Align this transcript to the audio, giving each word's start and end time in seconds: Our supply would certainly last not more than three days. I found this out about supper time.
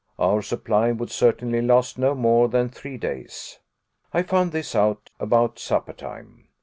Our 0.17 0.41
supply 0.41 0.91
would 0.91 1.11
certainly 1.11 1.61
last 1.61 1.99
not 1.99 2.17
more 2.17 2.49
than 2.49 2.69
three 2.69 2.97
days. 2.97 3.59
I 4.11 4.23
found 4.23 4.51
this 4.51 4.73
out 4.73 5.11
about 5.19 5.59
supper 5.59 5.93
time. 5.93 6.47